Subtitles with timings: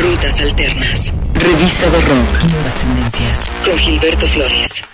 [0.00, 1.12] Rutas Alternas.
[1.34, 2.44] Revista de Rock.
[2.52, 3.50] Nuevas tendencias.
[3.64, 4.84] Con Gilberto Flores.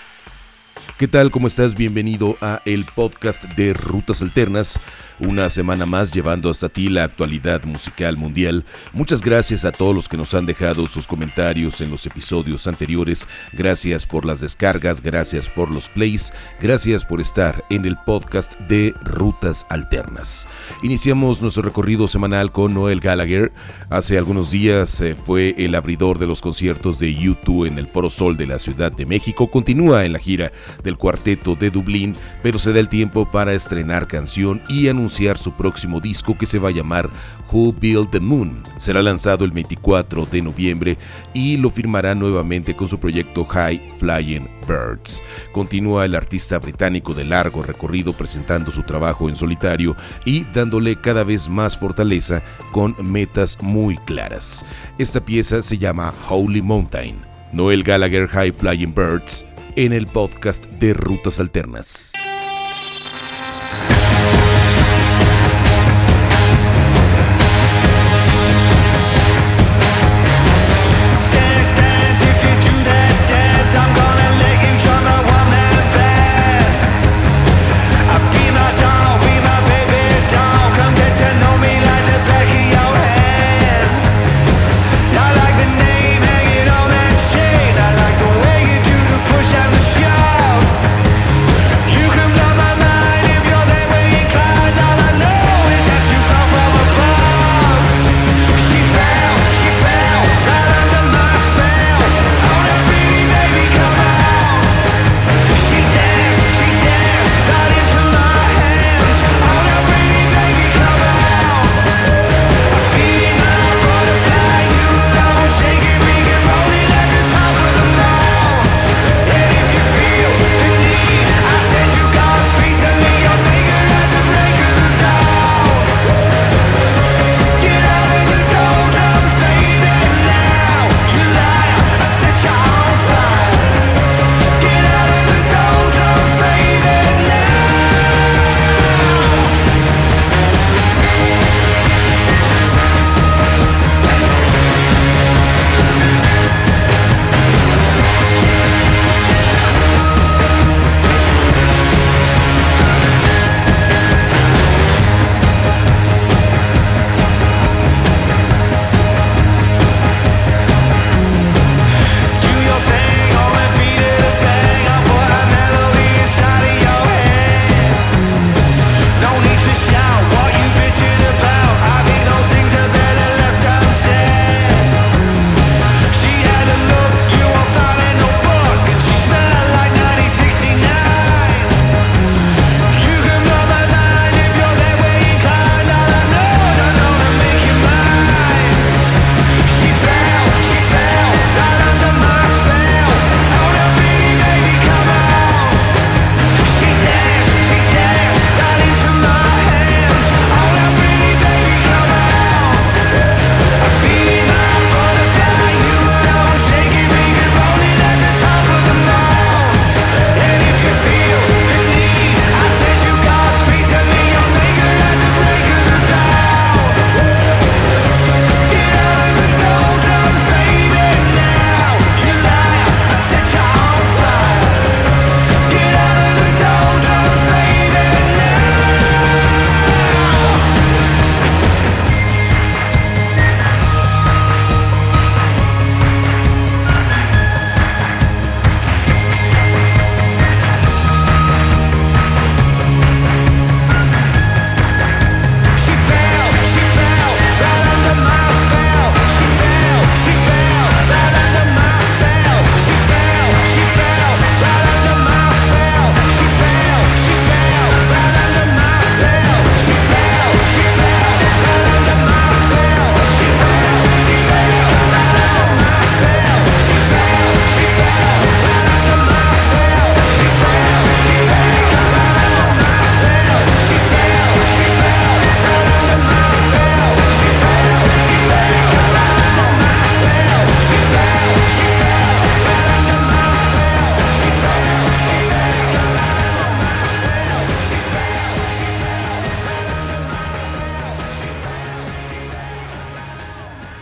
[0.98, 1.30] ¿Qué tal?
[1.30, 1.74] ¿Cómo estás?
[1.74, 4.80] Bienvenido a el podcast de Rutas Alternas
[5.20, 8.64] una semana más llevando hasta ti la actualidad musical mundial.
[8.92, 13.28] Muchas gracias a todos los que nos han dejado sus comentarios en los episodios anteriores.
[13.52, 18.92] Gracias por las descargas, gracias por los plays, gracias por estar en el podcast de
[19.02, 20.48] Rutas Alternas.
[20.82, 23.52] Iniciamos nuestro recorrido semanal con Noel Gallagher.
[23.90, 28.10] Hace algunos días eh, fue el abridor de los conciertos de YouTube en el Foro
[28.10, 29.50] Sol de la Ciudad de México.
[29.50, 34.06] Continúa en la gira del cuarteto de Dublín, pero se da el tiempo para estrenar
[34.08, 37.10] canción y anunciar anunciar su próximo disco que se va a llamar
[37.52, 38.62] Who Built the Moon.
[38.78, 40.96] Será lanzado el 24 de noviembre
[41.34, 45.22] y lo firmará nuevamente con su proyecto High Flying Birds.
[45.52, 51.22] Continúa el artista británico de largo recorrido presentando su trabajo en solitario y dándole cada
[51.22, 52.42] vez más fortaleza
[52.72, 54.64] con metas muy claras.
[54.96, 57.16] Esta pieza se llama Holy Mountain.
[57.52, 59.44] Noel Gallagher High Flying Birds
[59.76, 62.12] en el podcast de Rutas Alternas.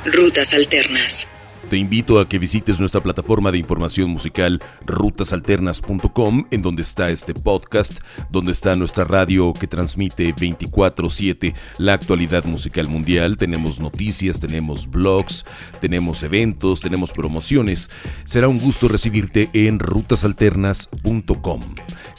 [0.04, 1.28] Rutas Alternas.
[1.70, 7.32] Te invito a que visites nuestra plataforma de información musical rutasalternas.com, en donde está este
[7.34, 8.00] podcast,
[8.30, 13.36] donde está nuestra radio que transmite 24/7 la actualidad musical mundial.
[13.36, 15.46] Tenemos noticias, tenemos blogs,
[15.80, 17.88] tenemos eventos, tenemos promociones.
[18.24, 21.60] Será un gusto recibirte en rutasalternas.com.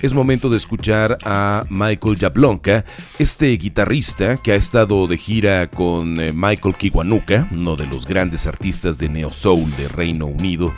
[0.01, 2.86] Es momento de escuchar a Michael Jablonka,
[3.19, 8.48] este guitarrista que ha estado de gira con eh, Michael Kiwanuka, uno de los grandes
[8.48, 10.74] artistas de neo soul de Reino Unido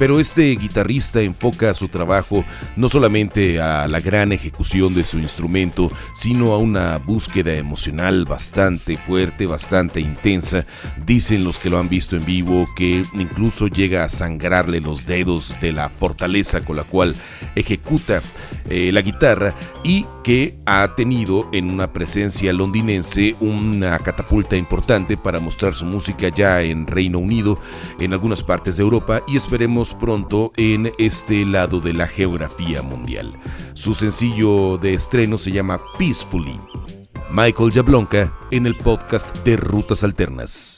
[0.00, 2.42] pero este guitarrista enfoca su trabajo
[2.74, 8.96] no solamente a la gran ejecución de su instrumento, sino a una búsqueda emocional bastante
[8.96, 10.64] fuerte, bastante intensa.
[11.04, 15.54] Dicen los que lo han visto en vivo que incluso llega a sangrarle los dedos
[15.60, 17.14] de la fortaleza con la cual
[17.54, 18.22] ejecuta
[18.70, 19.54] eh, la guitarra
[19.84, 26.28] y que ha tenido en una presencia londinense una catapulta importante para mostrar su música
[26.28, 27.58] ya en Reino Unido,
[27.98, 33.38] en algunas partes de Europa y esperemos pronto en este lado de la geografía mundial.
[33.74, 36.58] Su sencillo de estreno se llama Peacefully.
[37.30, 40.76] Michael Jablonka en el podcast de Rutas Alternas.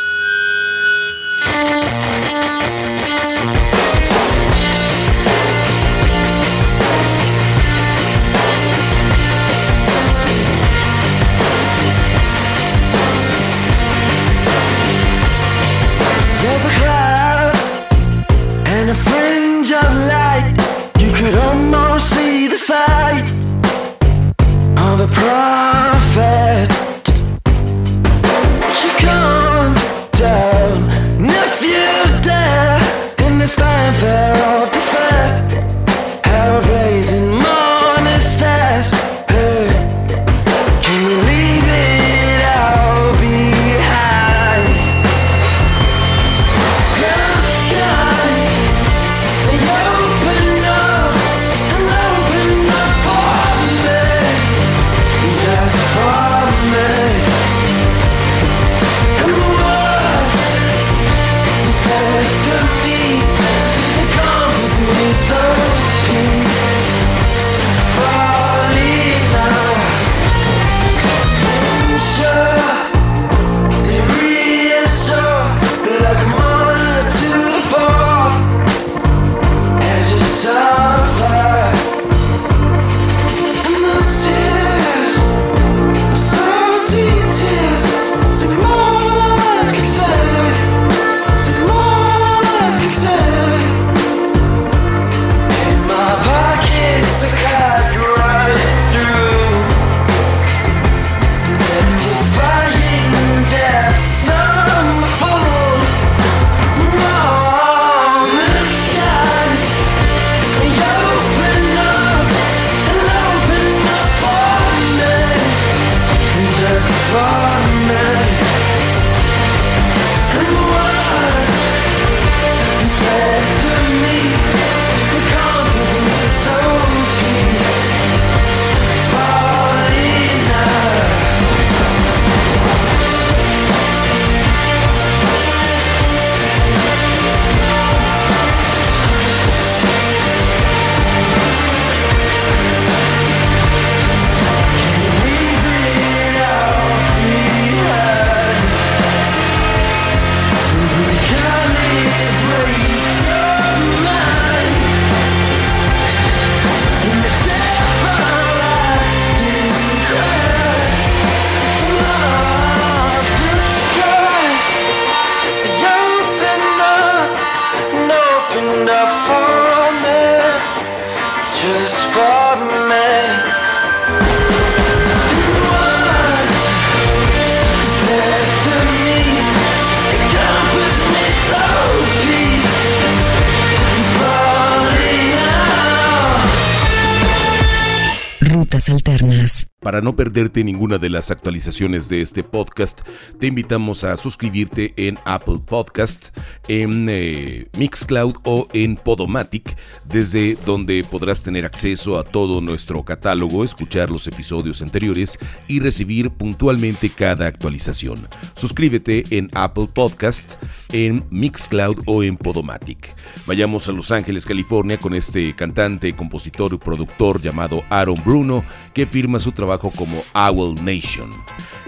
[188.89, 189.67] Alternas.
[189.83, 193.01] Para no perderte ninguna de las actualizaciones de este podcast,
[193.41, 196.29] te invitamos a suscribirte en Apple Podcast,
[196.69, 203.65] en eh, Mixcloud o en Podomatic, desde donde podrás tener acceso a todo nuestro catálogo,
[203.65, 205.37] escuchar los episodios anteriores
[205.67, 208.29] y recibir puntualmente cada actualización.
[208.55, 210.63] Suscríbete en Apple Podcast,
[210.93, 213.17] en Mixcloud o en Podomatic.
[213.47, 219.07] Vayamos a Los Ángeles, California con este cantante, compositor y productor llamado Aaron Bruno, que
[219.07, 221.31] firma su trabajo como Owl Nation.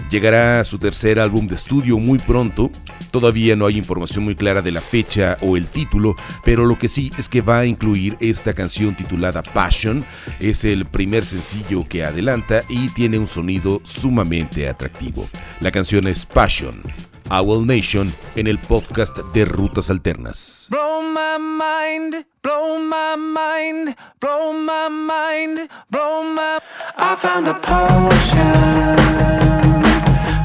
[0.09, 2.69] Llegará su tercer álbum de estudio muy pronto.
[3.11, 6.87] Todavía no hay información muy clara de la fecha o el título, pero lo que
[6.87, 10.05] sí es que va a incluir esta canción titulada Passion.
[10.39, 15.27] Es el primer sencillo que adelanta y tiene un sonido sumamente atractivo.
[15.59, 16.81] La canción es Passion.
[17.29, 20.67] Owl Nation en el podcast de Rutas Alternas.
[20.69, 26.59] Blow my mind, blow my mind, blow my mind, blow my.
[26.97, 28.95] I found a potion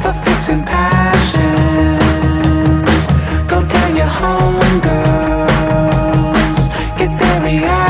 [0.02, 1.99] for fixing passion.
[3.46, 5.10] Go tell your homegirls,
[6.96, 7.89] get their reaction.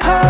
[0.00, 0.27] I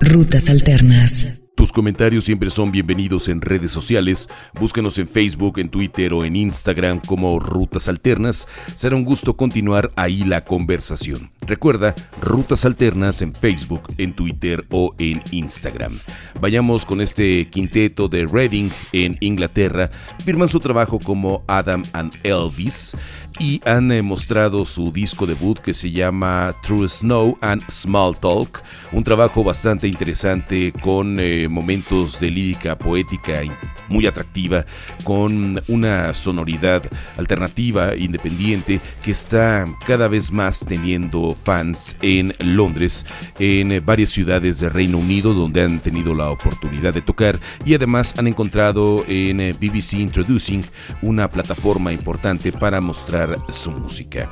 [0.00, 1.43] Rutas Alternas.
[1.64, 4.28] Tus comentarios siempre son bienvenidos en redes sociales.
[4.60, 8.46] Búscanos en Facebook, en Twitter o en Instagram como Rutas Alternas.
[8.74, 11.30] Será un gusto continuar ahí la conversación.
[11.46, 16.00] Recuerda, Rutas Alternas en Facebook, en Twitter o en Instagram.
[16.38, 19.88] Vayamos con este quinteto de Reading en Inglaterra.
[20.22, 22.94] Firman su trabajo como Adam and Elvis
[23.40, 28.62] y han eh, mostrado su disco debut que se llama True Snow and Small Talk,
[28.92, 33.40] un trabajo bastante interesante con eh, momentos de lírica poética
[33.88, 34.66] muy atractiva,
[35.04, 36.82] con una sonoridad
[37.16, 43.06] alternativa, independiente, que está cada vez más teniendo fans en Londres,
[43.38, 48.14] en varias ciudades del Reino Unido donde han tenido la oportunidad de tocar y además
[48.18, 50.64] han encontrado en BBC Introducing
[51.02, 54.28] una plataforma importante para mostrar su música.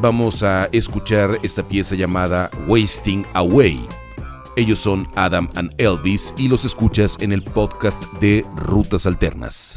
[0.00, 3.99] Vamos a escuchar esta pieza llamada Wasting Away.
[4.60, 9.74] Ellos son Adam and Elvis y los escuchas en el podcast de Rutas Alternas.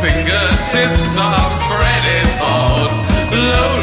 [0.00, 2.98] Fingertips on fretted boards.
[3.32, 3.79] Lonely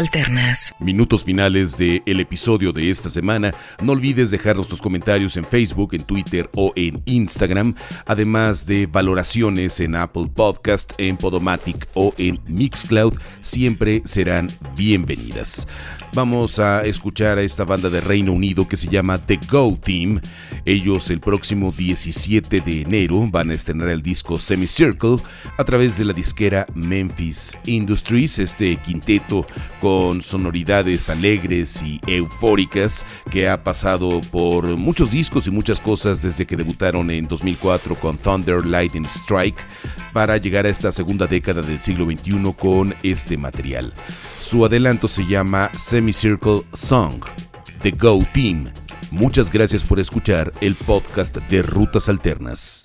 [0.00, 0.30] Rutas
[0.78, 3.52] Minutos finales del el episodio de esta semana.
[3.82, 7.74] No olvides dejarnos tus comentarios en Facebook, en Twitter o en Instagram,
[8.06, 15.66] además de valoraciones en Apple Podcast, en Podomatic o en Mixcloud, siempre serán bienvenidas.
[16.12, 20.20] Vamos a escuchar a esta banda de Reino Unido que se llama The Go Team.
[20.64, 25.18] Ellos el próximo 17 de enero van a estrenar el disco Semicircle
[25.56, 29.46] a través de la disquera Memphis Industries, este quinteto
[29.80, 30.20] con
[31.08, 37.10] alegres y eufóricas que ha pasado por muchos discos y muchas cosas desde que debutaron
[37.10, 39.58] en 2004 con Thunder Lightning Strike
[40.12, 43.92] para llegar a esta segunda década del siglo XXI con este material.
[44.40, 47.24] Su adelanto se llama Semicircle Song,
[47.82, 48.70] The Go Team.
[49.10, 52.84] Muchas gracias por escuchar el podcast de Rutas Alternas.